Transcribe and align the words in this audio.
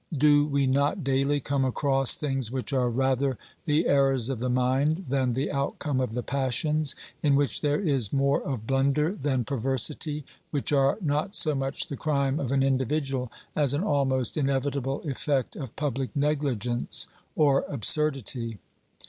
Do 0.17 0.47
we 0.47 0.65
not 0.65 1.03
daily 1.03 1.39
come 1.39 1.63
across 1.63 2.17
things 2.17 2.51
which 2.51 2.73
are 2.73 2.89
rather 2.89 3.37
the 3.65 3.85
errors 3.85 4.29
of 4.29 4.39
the 4.39 4.49
mind 4.49 5.05
than 5.09 5.33
the 5.33 5.51
outcome 5.51 5.99
of 6.01 6.15
the 6.15 6.23
passions, 6.23 6.95
in 7.21 7.35
which 7.35 7.61
there 7.61 7.79
is 7.79 8.11
more 8.11 8.41
of 8.41 8.65
blunder 8.65 9.11
than 9.11 9.43
perversity, 9.45 10.25
which 10.49 10.73
are 10.73 10.97
not 11.01 11.35
so 11.35 11.53
much 11.53 11.87
the 11.87 11.97
crime 11.97 12.39
of 12.39 12.51
an 12.51 12.63
individual 12.63 13.31
as 13.55 13.75
an 13.75 13.83
almost 13.83 14.37
inevitable 14.37 15.03
effect 15.07 15.55
of 15.55 15.75
public 15.75 16.09
negligence 16.15 17.05
or 17.35 17.63
absurdity? 17.69 18.57